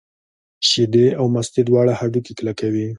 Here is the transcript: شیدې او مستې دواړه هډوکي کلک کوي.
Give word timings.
شیدې 0.69 1.07
او 1.19 1.25
مستې 1.33 1.61
دواړه 1.65 1.93
هډوکي 1.99 2.33
کلک 2.37 2.55
کوي. 2.61 2.87